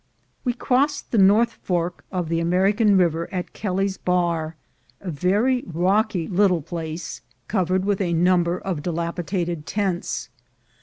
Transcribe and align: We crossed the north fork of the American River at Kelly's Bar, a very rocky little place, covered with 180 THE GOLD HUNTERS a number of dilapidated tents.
We 0.43 0.53
crossed 0.53 1.11
the 1.11 1.19
north 1.19 1.51
fork 1.61 2.03
of 2.11 2.27
the 2.27 2.39
American 2.39 2.97
River 2.97 3.31
at 3.31 3.53
Kelly's 3.53 3.97
Bar, 3.97 4.55
a 4.99 5.11
very 5.11 5.63
rocky 5.67 6.27
little 6.27 6.63
place, 6.63 7.21
covered 7.47 7.85
with 7.85 7.99
180 7.99 8.13
THE 8.13 8.25
GOLD 8.25 8.27
HUNTERS 8.27 8.27
a 8.27 8.31
number 8.31 8.59
of 8.67 8.81
dilapidated 8.83 9.65
tents. 9.67 10.29